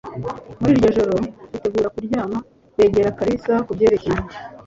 [0.59, 1.13] Muri iryo joro
[1.51, 2.39] bitegura kuryama,
[2.79, 4.19] yegera Kalisa kubyerekeye.